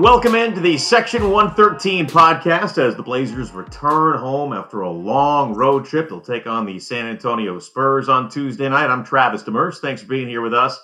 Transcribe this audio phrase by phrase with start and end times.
[0.00, 5.84] Welcome into the Section 113 podcast as the Blazers return home after a long road
[5.84, 6.08] trip.
[6.08, 8.88] They'll take on the San Antonio Spurs on Tuesday night.
[8.88, 9.76] I'm Travis Demers.
[9.76, 10.80] Thanks for being here with us.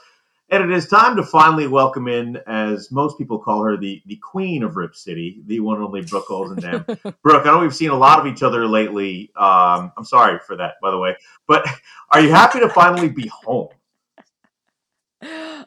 [0.51, 4.17] And it is time to finally welcome in, as most people call her, the, the
[4.17, 6.85] queen of Rip City, the one and only Brooke Olzendam.
[7.23, 9.33] Brooke, I know we've seen a lot of each other lately.
[9.35, 11.17] Um, I'm sorry for that, by the way.
[11.49, 11.67] But
[12.11, 13.69] are you happy to finally be home?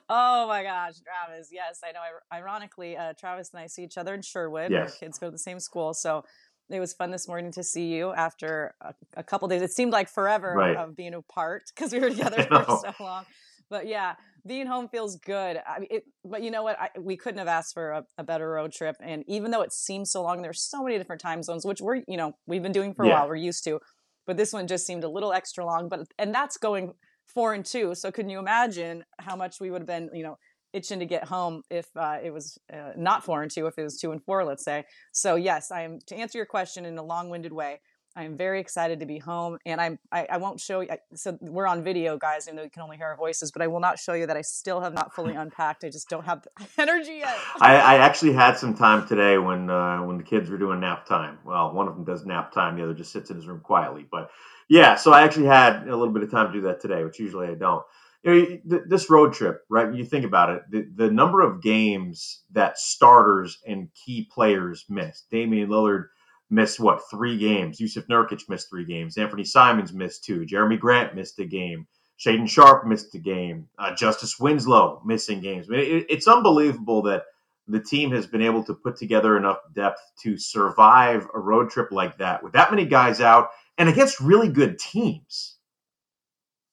[0.09, 1.49] Oh my gosh, Travis.
[1.52, 1.99] Yes, I know.
[2.34, 4.72] Ironically, uh, Travis and I see each other in Sherwood.
[4.72, 4.94] Yes.
[4.94, 5.94] Our kids go to the same school.
[5.94, 6.23] So
[6.70, 9.62] it was fun this morning to see you after a, a couple days.
[9.62, 10.76] It seemed like forever Right.
[10.76, 13.26] of being apart because we were together for so long.
[13.70, 14.16] But yeah,
[14.48, 15.59] being home feels good.
[15.67, 16.80] I mean, it, but you know what?
[16.80, 18.95] I, we couldn't have asked for a, a better road trip.
[19.00, 22.02] And even though it seems so long, there's so many different time zones, which we're,
[22.08, 23.20] you know, we've been doing for a Yeah.
[23.20, 23.28] while.
[23.28, 23.80] We're used to.
[24.26, 25.88] But this one just seemed a little extra long.
[25.88, 26.94] But and that's going
[27.33, 27.95] four and two.
[27.95, 30.38] So can you imagine how much we would have been, you know,
[30.73, 33.83] itching to get home if uh, it was uh, not four and two, if it
[33.83, 34.86] was two and four, let's say.
[35.11, 37.80] So yes, I am to answer your question in a long-winded way.
[38.16, 40.89] I am very excited to be home, and I'm I, I won't show you.
[40.91, 43.52] I, so we're on video, guys, even though you can only hear our voices.
[43.52, 45.83] But I will not show you that I still have not fully unpacked.
[45.83, 46.49] I just don't have the
[46.81, 47.38] energy yet.
[47.61, 51.05] I, I actually had some time today when uh, when the kids were doing nap
[51.05, 51.38] time.
[51.45, 54.05] Well, one of them does nap time, the other just sits in his room quietly.
[54.09, 54.31] But
[54.70, 57.20] yeah, so I actually had a little bit of time to do that today, which
[57.20, 57.84] usually I don't.
[58.23, 59.94] You know, this road trip, right?
[59.94, 65.30] You think about it, the, the number of games that starters and key players missed.
[65.31, 66.08] Damian Lillard
[66.50, 67.80] missed what three games?
[67.80, 69.16] Jusuf Nurkic missed three games.
[69.16, 70.42] Anfernee Simons missed two.
[70.42, 71.88] Jerami Grant missed a game.
[72.20, 73.67] Shaedon Sharpe missed a game.
[73.78, 75.67] Uh, Justice Winslow missing games.
[75.70, 77.23] I mean, it, it's unbelievable that
[77.70, 81.92] the team has been able to put together enough depth to survive a road trip
[81.92, 85.58] like that with that many guys out and against really good teams.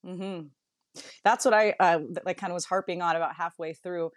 [0.05, 0.41] hmm
[1.25, 4.13] That's what I uh, like kind of was harping on about halfway through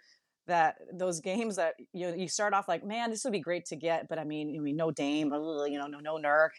[0.48, 3.66] that those games that you know, you start off like, man, this would be great
[3.66, 6.50] to get, but I mean, I mean, no Dame, you know, no no Nurk,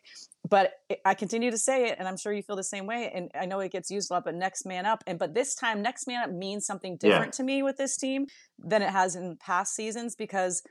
[0.49, 0.73] but
[1.05, 3.11] I continue to say it, and I'm sure you feel the same way.
[3.13, 5.55] And I know it gets used a lot, but next man up, and but this
[5.55, 7.25] time, next man up means something Yeah.
[7.25, 8.27] different to me with this team
[8.59, 10.63] than it has in past seasons because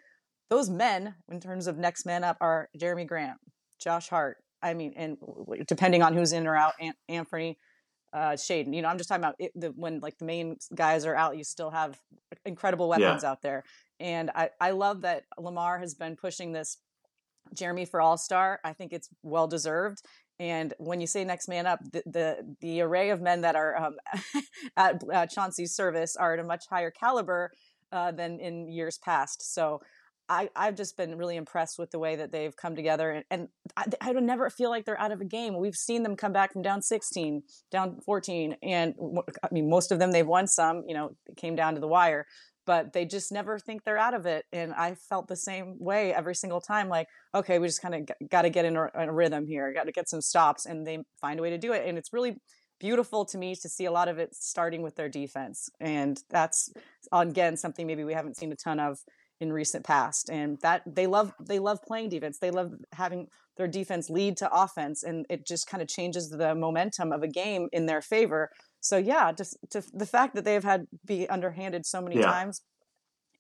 [0.50, 3.38] those men, in terms of next man up, are Jerami Grant,
[3.80, 4.38] Josh Hart.
[4.62, 5.16] I mean, and
[5.66, 7.58] depending on who's in or out, An- Anthony
[8.12, 8.74] uh Shaedon.
[8.74, 11.36] You know, I'm just talking about it, the, when like the main guys are out,
[11.36, 11.98] you still have
[12.44, 13.64] incredible weapons out there.
[13.98, 16.78] And I I love that Lamar has been pushing this
[17.54, 18.60] Jerami for All Star.
[18.64, 20.02] I think it's well deserved.
[20.38, 23.76] And when you say next man up, the the, the array of men that are
[23.76, 23.96] um,
[24.76, 27.52] at uh, Chauncey's service are at a much higher caliber
[27.92, 29.54] uh, than in years past.
[29.54, 29.80] So.
[30.30, 33.48] I, I've just been really impressed with the way that they've come together, and, and
[33.76, 35.58] I, I don't never feel like they're out of a game.
[35.58, 37.42] We've seen them come back from down 16,
[37.72, 38.94] down 14, and
[39.42, 40.84] I mean, most of them they've won some.
[40.86, 42.26] You know, came down to the wire,
[42.64, 44.44] but they just never think they're out of it.
[44.52, 46.88] And I felt the same way every single time.
[46.88, 49.72] Like, okay, we just kind of got to get in a, in a rhythm here.
[49.74, 51.88] Got to get some stops, and they find a way to do it.
[51.88, 52.36] And it's really
[52.78, 56.72] beautiful to me to see a lot of it starting with their defense, and that's
[57.10, 59.00] again something maybe we haven't seen a ton of
[59.40, 63.66] in recent past and that they love they love playing defense they love having their
[63.66, 67.68] defense lead to offense and it just kind of changes the momentum of a game
[67.72, 68.50] in their favor
[68.80, 72.30] so yeah just to, the fact that they've had be underhanded so many Yeah.
[72.30, 72.62] times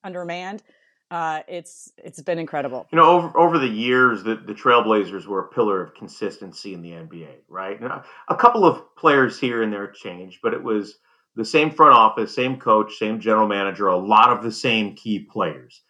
[0.02, 0.62] undermanned
[1.10, 5.40] uh it's it's been incredible You know, over over the years, the, the Trailblazers were
[5.40, 7.80] a pillar of consistency in the NBA, right?
[7.80, 10.98] Now, a couple of players here and there changed, but it was
[11.36, 15.20] the same front office, same coach, same general manager, a lot of the same key
[15.20, 15.82] players.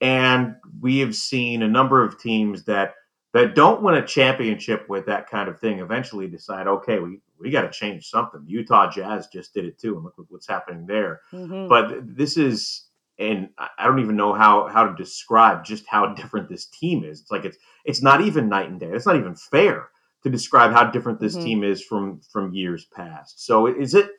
[0.00, 2.94] And we have seen a number of teams that
[3.34, 7.50] that don't win a championship with that kind of thing eventually decide, okay, we, we
[7.50, 8.42] got to change something.
[8.46, 11.68] Utah Jazz just did it too, and look what's happening there Mhm.
[11.68, 12.84] but this is
[13.18, 17.20] and I- don't even know how how to describe just how different this team is.
[17.20, 18.90] It's like it's it's not even night and day.
[18.90, 19.88] It's not even fair
[20.22, 21.42] to describe how different this Mhm.
[21.42, 23.44] team is from from years past.
[23.44, 24.10] So is it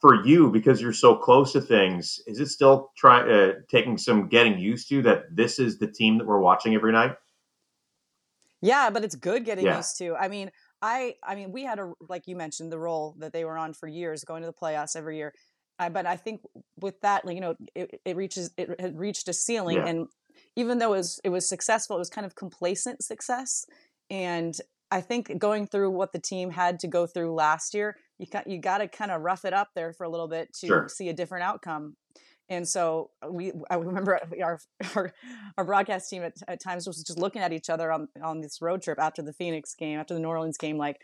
[0.00, 2.20] for you because you're so close to things?
[2.26, 6.18] Is it still trying uh, taking some getting used to that this is the team
[6.18, 7.16] that we're watching every night?
[8.62, 9.76] Yeah, but it's good getting Yeah.
[9.76, 10.14] used to.
[10.16, 10.50] I mean,
[10.82, 13.72] I I mean, we had a like you mentioned the roll that they were on
[13.72, 15.32] for years, going to the playoffs every year.
[15.78, 16.42] I, but I think
[16.78, 19.88] with that, like, you know, it, it reaches it had reached a ceiling, Yeah.
[19.88, 20.08] and
[20.56, 23.64] even though it was it was successful, it was kind of complacent success.
[24.10, 24.54] And
[24.90, 28.46] I think going through what the team had to go through last year, you got
[28.46, 30.88] you got to kind of rough it up there for a little bit to Sure.
[30.88, 31.96] see a different outcome.
[32.48, 34.60] And so uh, we, I remember our
[34.94, 35.12] our,
[35.56, 38.60] our broadcast team at, at times was just looking at each other on on this
[38.60, 40.96] road trip after the Phoenix game, after the New Orleans game, like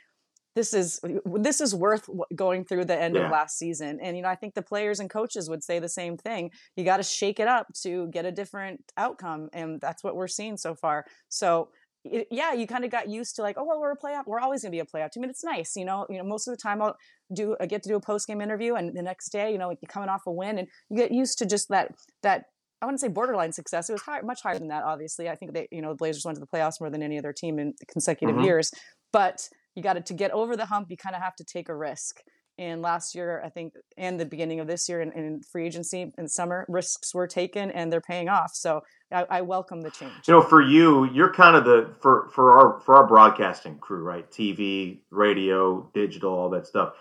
[0.54, 3.26] this is this is worth going through the end Yeah.
[3.26, 5.88] of last season and you know i think the players and coaches would say the
[5.90, 10.02] same thing you got to shake it up to get a different outcome and that's
[10.02, 11.68] what we're seeing so far so
[12.12, 14.40] it, yeah you kind of got used to like oh well we're a playoff we're
[14.40, 16.46] always going to be a playoff team and it's nice you know you know most
[16.48, 16.96] of the time i'll
[17.34, 19.70] do i get to do a post game interview and the next day you know
[19.70, 21.92] you're coming off a win and you get used to just that
[22.22, 22.44] that
[22.82, 23.88] I wouldn't say borderline success.
[23.88, 24.84] It was high, much higher than that.
[24.84, 27.18] Obviously, I think they, you know, the Blazers went to the playoffs more than any
[27.18, 28.44] other team in consecutive Mhm.
[28.44, 28.70] years.
[29.14, 30.90] But you got to to get over the hump.
[30.90, 32.20] You kind of have to take a risk.
[32.58, 36.12] And last year, I think, and the beginning of this year in, in free agency
[36.16, 38.52] in summer, risks were taken and they're paying off.
[38.54, 38.82] So
[39.12, 40.12] I, I welcome the change.
[40.26, 44.02] You know, for you, you're kind of the for for our for our broadcasting crew,
[44.02, 44.30] right?
[44.30, 46.94] TV, radio, digital, all that stuff.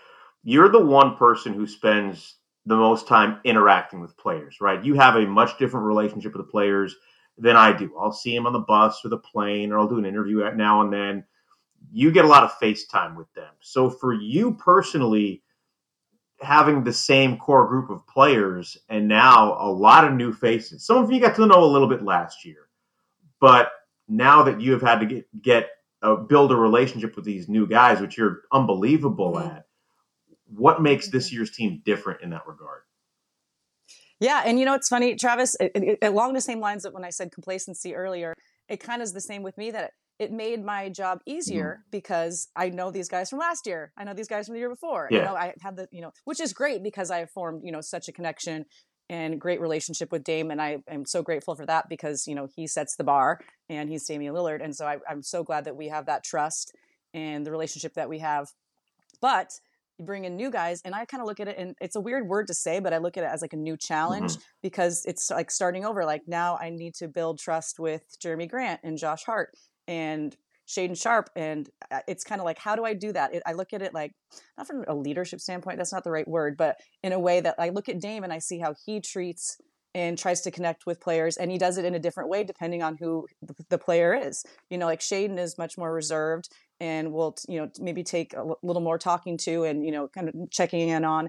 [0.44, 2.36] You're the one person who spends
[2.66, 4.84] the most time interacting with players, right?
[4.84, 6.94] You have a much different relationship with the players
[7.38, 7.92] than I do.
[7.98, 10.82] I'll see them on the bus or the plane, or I'll do an interview now
[10.82, 11.24] and then.
[11.92, 13.52] You get a lot of FaceTime with them.
[13.60, 15.42] So for you personally,
[16.40, 20.84] having the same core group of players and now a lot of new faces.
[20.84, 22.68] Some of you got to know a little bit last year,
[23.40, 23.72] but
[24.08, 25.70] now that you have had to get get
[26.02, 29.56] uh, build a relationship with these new guys, which you're unbelievable Mhm.
[29.56, 29.66] at,
[30.46, 32.82] what makes this year's team different in that regard?
[34.20, 35.56] Yeah, and you know it's funny, Travis.
[35.60, 38.34] It, it, along the same lines that when I said complacency earlier,
[38.68, 39.70] it kind of is the same with me.
[39.70, 41.36] That it made my job mm-hmm.
[41.36, 43.92] easier because I know these guys from last year.
[43.96, 45.08] I know these guys from the year before.
[45.10, 47.72] You know, I have the you know, which is great because I have formed you
[47.72, 48.66] know such a connection
[49.08, 52.48] and great relationship with Dame, and I am so grateful for that because you know
[52.54, 55.76] he sets the bar and he's Damian Lillard, and so I, I'm so glad that
[55.76, 56.74] we have that trust
[57.14, 58.48] and the relationship that we have.
[59.20, 59.52] But
[59.98, 62.00] you bring in new guys, and I kind of look at it, and it's a
[62.00, 64.42] weird word to say, but I look at it as like a new challenge mm-hmm.
[64.62, 66.04] because it's like starting over.
[66.04, 69.54] Like now, I need to build trust with Jerami Grant and Josh Hart
[69.88, 70.36] and
[70.66, 73.34] Shaedon Sharpe, and uh, it's kind of like, how do I do that?
[73.34, 74.12] It, I look at it like
[74.58, 75.78] not from a leadership standpoint.
[75.78, 78.32] That's not the right word, but in a way that I look at Dame and
[78.32, 79.58] I see how he treats
[79.94, 82.82] and tries to connect with players, and he does it in a different way depending
[82.82, 84.44] on who the, the player is.
[84.68, 86.48] You know, like Shaedon is much more reserved
[86.80, 90.08] and will you know maybe take a l- little more talking to and you know
[90.08, 91.28] kind of checking in on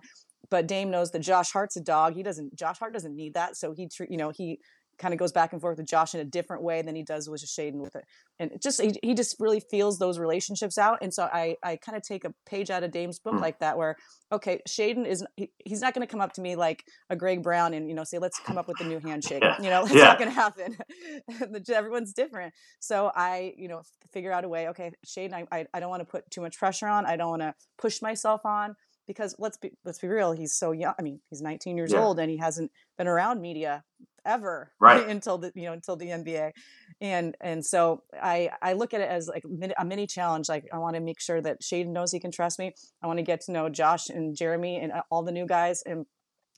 [0.49, 2.15] but Dame knows that Josh Hart's a dog.
[2.15, 2.55] He doesn't.
[2.55, 3.57] Josh Hart doesn't need that.
[3.57, 4.59] So he, you know, he
[4.99, 7.29] kind of goes back and forth with Josh in a different way than he does
[7.29, 8.03] with Shaedon with it.
[8.39, 10.99] And it just he, he just really feels those relationships out.
[11.01, 13.41] And so I I kind of take a page out of Dame's book Hmm.
[13.41, 13.95] like that, where
[14.31, 17.41] okay, Shaedon is he, he's not going to come up to me like a Greg
[17.43, 19.43] Brown and you know say let's come up with a new handshake.
[19.43, 19.61] Yeah.
[19.61, 20.03] You know, it's Yeah.
[20.03, 20.77] not going to happen.
[21.73, 22.53] Everyone's different.
[22.79, 24.69] So I you know figure out a way.
[24.69, 27.05] Okay, Shaedon, I I, I don't want to put too much pressure on.
[27.05, 28.75] I don't want to push myself on
[29.07, 32.03] because let's be let's be real he's so young i mean he's 19 years Yeah.
[32.03, 33.83] old and he hasn't been around media
[34.25, 35.07] ever Right.
[35.07, 36.51] until the you know until the nba
[37.01, 39.43] and and so i i look at it as like
[39.77, 42.59] a mini, challenge like i want to make sure that shaedon knows he can trust
[42.59, 45.45] me i want to get to know josh and jerami and uh, all the new
[45.45, 46.05] guys and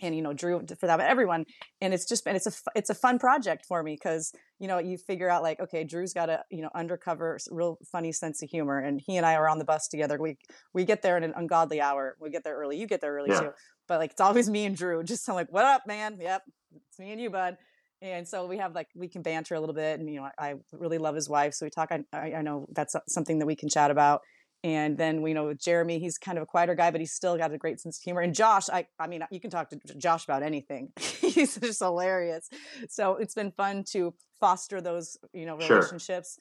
[0.01, 1.45] and you know drew for that but everyone
[1.81, 4.77] and it's just been it's a it's a fun project for me because you know
[4.79, 8.49] you figure out like okay drew's got a you know undercover real funny sense of
[8.49, 10.17] humor and he and i are on the bus together.
[10.19, 10.37] We
[10.73, 12.15] we get there in an ungodly hour.
[12.19, 13.39] We get there early you get there early Yeah.
[13.39, 13.49] too.
[13.87, 16.17] But like it's always me and drew just i'm like what up man?
[16.19, 16.43] Yep
[16.75, 17.57] it's me and you bud.
[18.01, 20.49] And so we have like we can banter a little bit and you know i,
[20.51, 23.45] I really love his wife so we talk I, I I know that's something that
[23.45, 24.21] we can chat about
[24.63, 27.37] and then we know with Jerami, he's kind of a quieter guy, but he's still
[27.37, 28.21] got a great sense of humor.
[28.21, 30.91] And Josh, I, I mean, you can talk to Josh about anything.
[30.99, 32.49] he's just hilarious.
[32.89, 35.77] So it's been fun to foster those, you know, Sure.
[35.77, 36.39] relationships,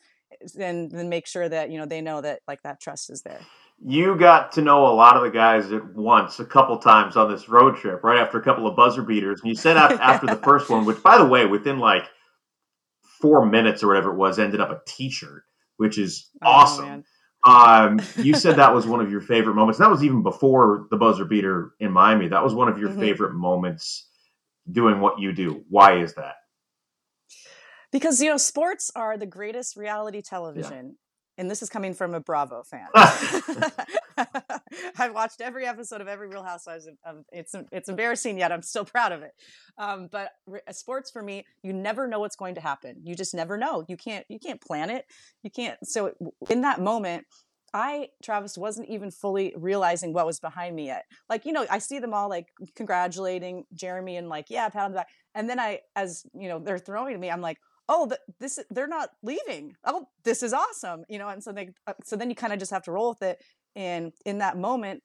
[0.58, 3.40] and then make sure that you know they know that like that trust is there.
[3.80, 7.30] You got to know a lot of the guys at once, a couple times on
[7.30, 9.40] this road trip, right after a couple of buzzer beaters.
[9.40, 12.02] And you said af- after the first one, which, by the way, within like
[13.20, 15.44] four minutes or whatever it was, ended up a T-shirt,
[15.76, 16.84] which is oh, awesome.
[16.86, 17.04] man.
[17.44, 19.78] Um, you said that was one of your favorite moments.
[19.78, 22.28] That was even before the buzzer beater in Miami.
[22.28, 23.00] That was one of your Mhm.
[23.00, 24.08] favorite moments
[24.70, 25.64] doing what you do.
[25.68, 26.34] Why is that?
[27.90, 30.96] because you know sports are the greatest reality television
[31.38, 32.86] and this is coming from a bravo fan
[34.98, 38.62] i've watched every episode of every real housewives of, of, it's it's embarrassing yet i'm
[38.62, 39.32] still proud of it
[39.78, 43.34] um, but re- sports for me you never know what's going to happen you just
[43.34, 45.04] never know you can't you can't plan it
[45.42, 46.12] you can't so
[46.50, 47.24] in that moment
[47.74, 51.04] I, Travis, wasn't even fully realizing what was behind me yet.
[51.28, 54.92] Like, you know, I see them all like congratulating Jerami and like, yeah, pat on
[54.92, 55.08] the back.
[55.34, 57.58] And then I, as you know, they're throwing to me, I'm like,
[57.88, 59.74] oh, th- this they're not leaving.
[59.84, 61.28] Oh, this is awesome, you know.
[61.28, 63.42] And so they, uh, so then you kind of just have to roll with it.
[63.78, 65.02] And in that moment,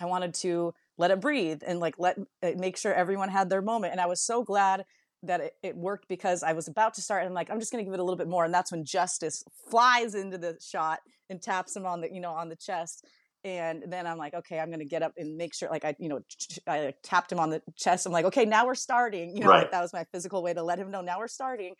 [0.00, 3.62] I wanted to let it breathe and like let uh, make sure everyone had their
[3.62, 3.92] moment.
[3.92, 4.84] And I was so glad
[5.24, 7.72] that it, it worked because I was about to start and I'm like, I'm just
[7.72, 8.44] gonna give it a little bit more.
[8.44, 11.00] And that's when Justice flies into the shot
[11.30, 13.06] and taps him on the, you know, on the chest.
[13.44, 15.96] And then I'm like, okay, I'm going to get up and make sure, like, I,
[15.98, 16.20] you know,
[16.68, 18.06] I tapped him on the chest.
[18.06, 19.34] I'm like, okay, now we're starting.
[19.34, 19.62] You know, Right.
[19.62, 21.74] like, that was my physical way to let him know now we're starting.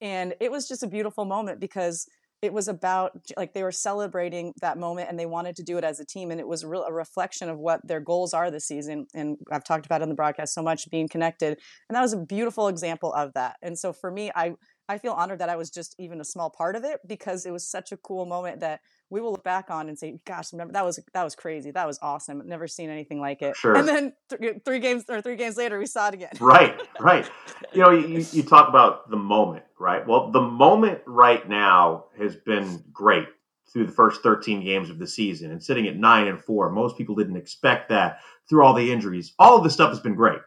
[0.00, 2.06] And it was just a beautiful moment because
[2.40, 5.84] it was about like they were celebrating that moment and they wanted to do it
[5.84, 8.66] as a team and it was real, a reflection of what their goals are this
[8.66, 12.02] season and i've talked about it on the broadcast so much being connected and that
[12.02, 14.52] was a beautiful example of that and so for me i
[14.88, 17.50] i feel honored that i was just even a small part of it because it
[17.52, 18.80] was such a cool moment that
[19.10, 21.86] we will look back on and say gosh remember that was that was crazy that
[21.86, 23.76] was awesome never seen anything like it Sure.
[23.76, 27.30] and then th- three games or three games later we saw it again right, right.
[27.72, 30.06] You know, you, you talk about the moment, right?
[30.06, 33.28] Well, the moment right now has been great
[33.72, 36.70] through the first 13 games of the season and sitting at nine and four.
[36.70, 39.34] Most people didn't expect that through all the injuries.
[39.38, 40.38] All of this stuff has been great,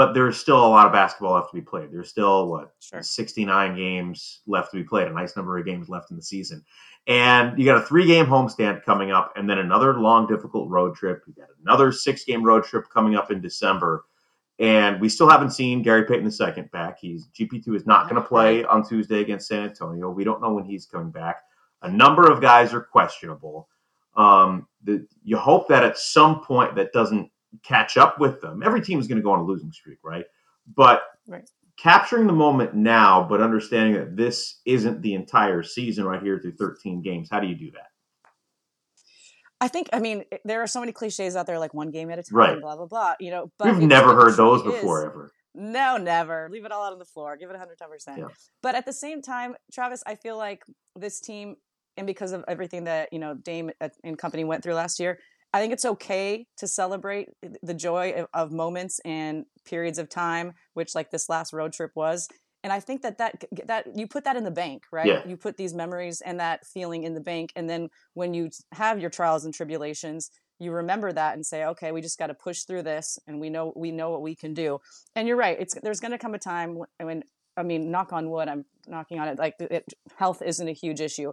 [0.00, 1.92] but there's still a lot of basketball left to be played.
[1.92, 5.90] There's still what sure 69 games left to be played, a nice number of games
[5.90, 6.64] left in the season.
[7.06, 10.96] And you got a three game homestand coming up, and then another long, difficult road
[10.96, 11.22] trip.
[11.26, 14.06] You got another six game road trip coming up in December.
[14.58, 16.98] And we still haven't seen Gary Payton II back.
[16.98, 20.08] He's GP2 is not going to play on Tuesday against San Antonio.
[20.08, 21.42] We don't know when he's coming back.
[21.82, 23.68] A number of guys are questionable.
[24.16, 27.30] Um, the, you hope that at some point that doesn't
[27.62, 28.62] catch up with them.
[28.62, 30.24] Every team is going to go on a losing streak, right?
[30.76, 31.48] But Right.
[31.76, 36.56] capturing the moment now, but understanding that this isn't the entire season right here through
[36.56, 37.28] 13 games.
[37.30, 37.86] How do you do that?
[39.60, 42.18] I think, I mean, there are so many cliches out there, like one game at
[42.18, 42.60] a time, Right.
[42.60, 43.14] blah blah blah.
[43.20, 45.32] You know, but We've never heard those before is- ever.
[45.54, 46.48] No, never.
[46.50, 47.36] Leave it all out on the floor.
[47.36, 48.18] Give it 110%.
[48.18, 48.28] Yeah.
[48.62, 50.62] But at the same time, Travis, I feel like
[50.94, 51.56] this team,
[51.96, 55.18] and because of everything that, you know, Dame uh, and company went through last year,
[55.52, 57.30] I think it's okay to celebrate
[57.62, 61.90] the joy of, of moments and periods of time, which like this last road trip
[61.94, 62.28] was.
[62.62, 65.06] And I think that that that you put that in the bank, right?
[65.06, 65.26] Yeah.
[65.26, 69.00] You put these memories and that feeling in the bank, and then when you have
[69.00, 72.64] your trials and tribulations, you remember that and say, okay, we just got to push
[72.64, 74.78] through this, and we know we know what we can do.
[75.16, 77.22] And you're right; it's there's going to come a time when, when
[77.56, 79.38] I mean, knock on wood, I'm knocking on it.
[79.38, 81.32] Like it, health isn't a huge issue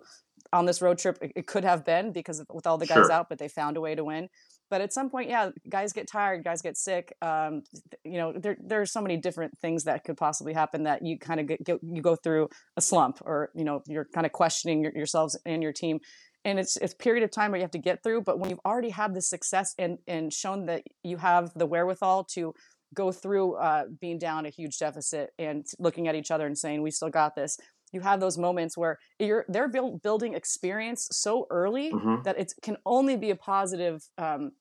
[0.53, 1.17] on this road trip.
[1.21, 3.11] It, it could have been because of, with all the guys Sure.
[3.11, 4.29] out, but they found a way to win.
[4.69, 7.15] But at some point, yeah, guys get tired, guys get sick.
[7.21, 7.63] Um,
[8.03, 11.17] you know, there there are so many different things that could possibly happen that you
[11.17, 14.33] kind of get, get you go through a slump, or you know, you're kind of
[14.33, 15.99] questioning your, yourselves and your team.
[16.43, 18.23] And it's it's a period of time where you have to get through.
[18.23, 22.25] But when you've already had the success and and shown that you have the wherewithal
[22.35, 22.53] to
[22.93, 26.81] go through uh, being down a huge deficit and looking at each other and saying
[26.81, 27.57] we still got this
[27.91, 32.23] you have those moments where you're they're build, building experience so early Mhm.
[32.23, 34.51] that it can only be a positive um,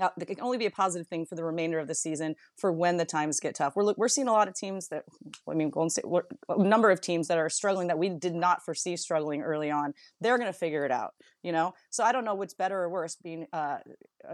[0.00, 2.72] uh, it can only be a positive thing for the remainder of the season for
[2.72, 3.76] when the times get tough.
[3.76, 5.04] We're we're seeing a lot of teams that
[5.46, 8.34] I mean, Golden State, we're- a number of teams that are struggling that we did
[8.34, 9.92] not foresee struggling early on.
[10.20, 11.12] They're going to figure it out,
[11.42, 11.74] you know.
[11.90, 13.78] So I don't know what's better or worse, being uh,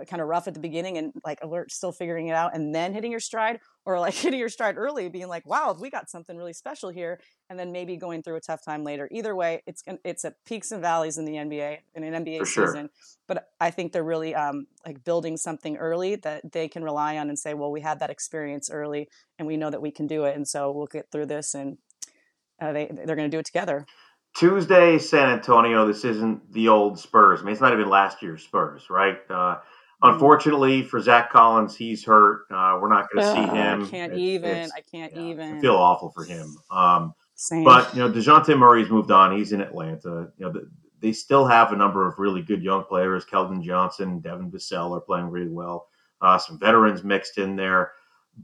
[0.09, 2.93] kind of rough at the beginning and like alert, still figuring it out, and then
[2.93, 6.37] hitting your stride, or like hitting your stride early, being like, wow, we got something
[6.37, 7.19] really special here,
[7.49, 9.09] and then maybe going through a tough time later.
[9.11, 12.67] Either way, it's it's a peaks and valleys in the NBA in an NBA sure.
[12.67, 12.91] season.
[13.27, 17.31] But I think they're really um, like building something early that they can rely on
[17.31, 20.25] and say, well, we had that experience early, and we know that we can do
[20.25, 21.79] it, and so we'll get through this, and
[22.61, 23.87] uh, they they're going to do it together.
[24.37, 25.87] Tuesday, San Antonio.
[25.87, 27.41] This isn't the old Spurs.
[27.41, 29.19] I mean, it's not even last year's Spurs, right?
[29.31, 29.57] Uh.
[30.03, 32.43] Unfortunately for Zach Collins, he's hurt.
[32.51, 33.83] Uh, we're not going to see him.
[33.85, 34.71] I can't It- even.
[34.77, 35.59] I can't yeah, even.
[35.59, 36.57] I feel awful for him.
[36.71, 37.65] Um, Same.
[37.65, 39.37] but you know, Dejounte Murray's moved on.
[39.37, 40.31] He's in Atlanta.
[40.39, 43.25] You know, the, they still have a number of really good young players.
[43.25, 45.87] Keldon Johnson, Devin Vassell are playing really well.
[46.21, 47.93] Uh, some veterans mixed in there,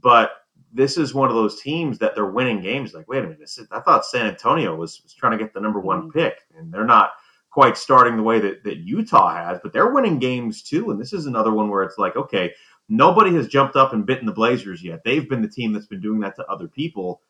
[0.01, 0.31] but
[0.71, 2.93] this is one of those teams that they're winning games.
[2.93, 5.53] Like, wait a minute, this is, I thought San Antonio was, was trying to get
[5.53, 6.13] the number one Mhm.
[6.13, 7.11] pick, and they're not
[7.55, 10.91] quite starting the way that, that Utah has, but they're winning games too.
[10.91, 12.51] And this is another one where it's like, okay,
[12.89, 15.05] nobody has jumped up and bitten the Blazers yet.
[15.05, 17.21] They've been the team that's been doing that to other people.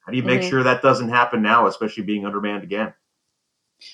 [0.00, 0.48] How do you make Mhm.
[0.48, 2.94] sure that doesn't happen now, especially being undermanned again?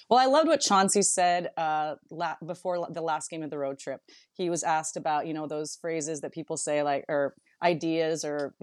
[0.08, 3.80] Well, I loved what Chauncey said uh, la- before the last game of the road
[3.80, 4.00] trip.
[4.32, 8.54] He was asked about, you know, those phrases that people say, like, or ideas or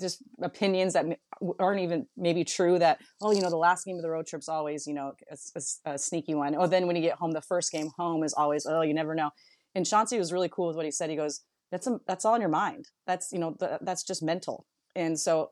[0.00, 1.06] just opinions that
[1.58, 2.78] aren't even maybe true.
[2.78, 5.36] That, oh, you know, the last game of the road trip's always, you know, a,
[5.56, 6.54] a- a sneaky one.
[6.56, 9.14] Or then when you get home, the first game home is always, oh, you never
[9.14, 9.30] know.
[9.74, 11.10] And Chauncey was really cool with what he said.
[11.10, 12.86] He goes, that's a, that's all in your mind.
[13.06, 14.66] That's, you know, th- that's just mental.
[14.96, 15.50] And so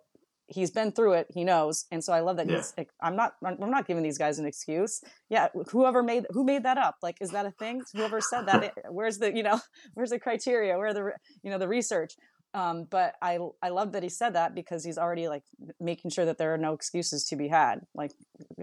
[0.49, 1.26] he's been through it.
[1.33, 1.85] He knows.
[1.93, 2.57] And so I love that Yeah.
[2.57, 6.43] he's like, I'm not, I'm not giving these guys an excuse yeah whoever made who
[6.43, 9.43] made that up like is that a thing whoever said that eh, where's the you
[9.43, 9.61] know
[9.95, 11.11] where's the criteria where are the
[11.43, 12.14] you know the research
[12.55, 15.43] Um, but I I love that he said that because he's already like
[15.81, 17.81] making sure that there are no excuses to be had.
[17.95, 18.12] Like,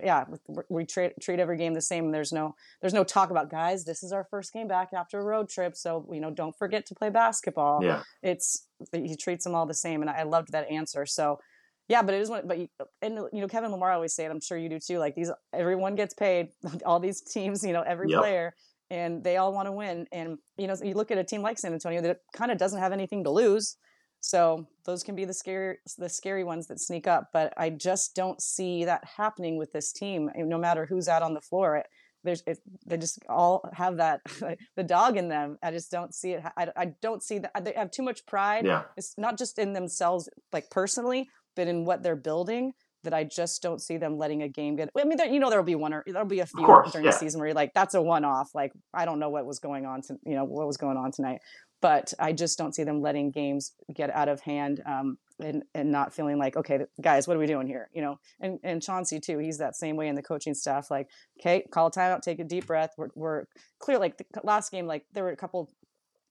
[0.01, 0.25] yeah,
[0.69, 2.11] we treat treat every game the same.
[2.11, 3.85] There's no there's no talk about guys.
[3.85, 6.85] This is our first game back after a road trip, so you know don't forget
[6.87, 7.83] to play basketball.
[7.83, 11.05] Yeah, it's he treats them all the same, and I loved that answer.
[11.05, 11.39] So.
[11.87, 12.47] Yeah, but it is one.
[12.47, 12.67] But you,
[13.03, 14.31] and you know, Kevin Lamar always say it.
[14.31, 14.97] I'm sure you do too.
[14.97, 16.47] Like these, everyone gets paid.
[16.83, 18.21] All these teams, you know, every yep.
[18.21, 18.55] player
[18.89, 20.07] and they all want to win.
[20.11, 22.79] And you know, you look at a team like San Antonio that kind of doesn't
[22.79, 23.77] have anything to lose.
[24.21, 27.29] So those can be the scary the scary ones that sneak up.
[27.33, 30.29] But I just don't see that happening with this team.
[30.35, 31.87] Eh, no matter who's out on the floor, it,
[32.23, 34.21] there's it, they just all have that
[34.75, 35.57] the dog in them.
[35.61, 36.43] I just don't see it.
[36.57, 38.65] I, I don't see that they have too much pride.
[38.65, 38.83] Yeah.
[38.97, 42.73] It's not just in themselves, like personally, but in what they're building
[43.05, 44.89] that I just don't see them letting a game get.
[44.97, 47.05] I mean, there, you know, there'll be one or there'll be a few course, during
[47.05, 47.11] yeah.
[47.11, 48.53] the season where you're like, that's a one-off.
[48.53, 51.11] Like, I don't know what was going on to, you know, what was going on
[51.11, 51.39] tonight,
[51.81, 55.91] but I just don't see them letting games get out of hand um, and and
[55.91, 57.89] not feeling like, okay, guys, what are we doing here?
[57.93, 59.37] You know, and and Chauncey too.
[59.37, 60.89] He's that same way in the coaching staff.
[60.89, 61.09] Like,
[61.39, 62.91] okay, call a timeout, take a deep breath.
[62.97, 63.45] We're, we're
[63.79, 63.99] clear.
[63.99, 65.69] Like the last game, like there were a couple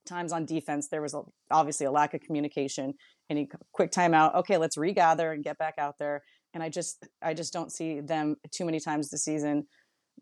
[0.04, 2.94] times on defense there was a, obviously a lack of communication
[3.30, 6.22] any quick timeout okay let's regather and get back out there
[6.54, 9.66] and I just I just don't see them too many times this season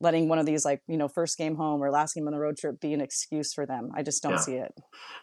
[0.00, 2.38] letting one of these like you know first game home or last game on the
[2.38, 3.90] road trip be an excuse for them.
[3.94, 4.38] I just don't yeah.
[4.38, 4.72] see it.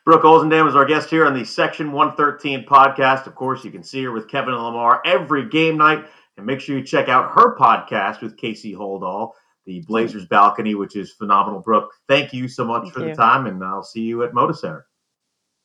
[0.06, 3.28] Brooke Olzendam is our guest here on the Section 113 podcast.
[3.28, 6.06] Of course, you can see her with Kevin and Lamar every game night,
[6.38, 9.32] and make sure you check out her podcast with Casey Holdahl,
[9.66, 11.60] the Blazers Balcony, which is phenomenal.
[11.60, 13.10] Brooke, thank you so much thank for you.
[13.10, 14.86] the time, and I'll see you at Moda Center.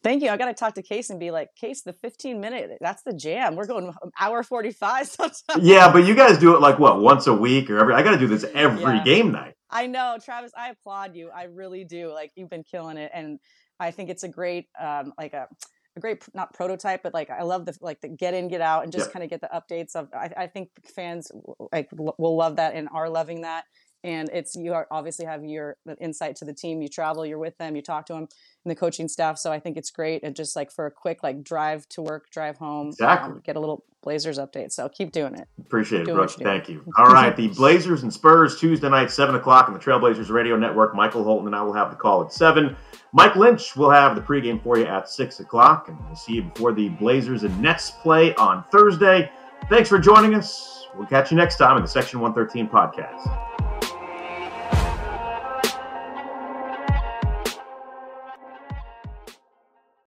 [0.04, 0.28] Thank you.
[0.28, 3.14] I got to talk to Case and be like, Case, the 15 minute, that's the
[3.14, 3.56] jam.
[3.56, 5.42] We're going hour 45 sometimes.
[5.62, 8.11] Yeah, but you guys do it like what, once a week or every, I got
[8.11, 9.02] to do this every yeah.
[9.02, 9.54] game night.
[9.70, 11.30] I know, Travis, I applaud you.
[11.34, 12.12] I really do.
[12.12, 13.11] Like, you've been killing it.
[13.14, 13.40] And
[13.80, 15.49] I think it's a great, um, like a,
[15.96, 18.84] a great, not prototype, but like, I love the, like the get in, get out
[18.84, 19.12] and just yep.
[19.14, 21.32] kind of get the updates of, I, I think fans
[21.73, 23.64] like will love that and are loving that
[24.04, 27.56] and it's you are obviously have your insight to the team you travel you're with
[27.58, 28.28] them you talk to them
[28.64, 31.23] and the coaching staff so i think it's great and just like for a quick
[31.23, 33.32] like drive to work drive home exactly.
[33.32, 35.49] Um, get a little blazers update so keep doing it.
[35.58, 36.84] Appreciate it brooke thank you.
[36.99, 40.95] All right the blazers and spurs tuesday night 7 o'clock on the trailblazers radio network.
[40.95, 42.76] Michael holton and i will have the call at 7
[43.12, 46.43] mike lynch will have the pregame for you at 6 o'clock and we'll see you
[46.43, 49.30] before the blazers and nets play on thursday.
[49.71, 50.88] Thanks for joining us.
[50.95, 53.53] We'll catch you next time in the section 113 podcast